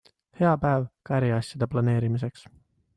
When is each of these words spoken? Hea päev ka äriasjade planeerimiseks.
Hea 0.39 0.53
päev 0.63 0.87
ka 1.09 1.15
äriasjade 1.21 1.71
planeerimiseks. 1.77 2.53